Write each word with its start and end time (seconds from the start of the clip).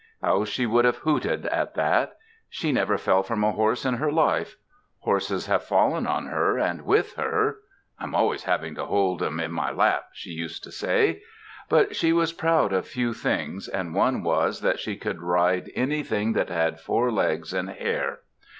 How 0.19 0.45
she 0.45 0.65
would 0.65 0.83
have 0.83 0.97
hooted 0.97 1.45
at 1.45 1.75
that! 1.75 2.17
She 2.49 2.71
never 2.71 2.97
fell 2.97 3.21
from 3.21 3.43
a 3.43 3.51
horse 3.51 3.85
in 3.85 3.93
her 3.97 4.11
life. 4.11 4.55
Horses 5.01 5.45
have 5.45 5.61
fallen 5.63 6.07
on 6.07 6.25
her 6.25 6.57
and 6.57 6.85
with 6.87 7.13
her 7.17 7.57
"I'm 7.99 8.15
always 8.15 8.41
trying 8.45 8.73
to 8.73 8.85
hold 8.87 9.21
'em 9.21 9.39
in 9.39 9.51
my 9.51 9.69
lap," 9.71 10.07
she 10.13 10.31
used 10.31 10.63
to 10.63 10.71
say. 10.71 11.21
But 11.69 11.95
she 11.95 12.13
was 12.13 12.33
proud 12.33 12.73
of 12.73 12.87
few 12.87 13.13
things, 13.13 13.67
and 13.67 13.93
one 13.93 14.23
was 14.23 14.61
that 14.61 14.79
she 14.79 14.97
could 14.97 15.21
ride 15.21 15.69
anything 15.75 16.33
that 16.33 16.49
had 16.49 16.79
four 16.79 17.11
legs 17.11 17.53
and 17.53 17.69
hair. 17.69 18.21